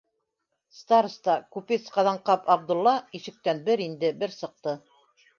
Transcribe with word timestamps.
Староста, 0.75 1.33
купец 1.55 1.91
Ҡаҙанҡап 1.97 2.49
Абдулла, 2.53 2.93
ишектән 3.19 3.61
бер 3.67 3.83
инде, 3.85 4.11
бер 4.23 4.33
сыҡты. 4.37 4.75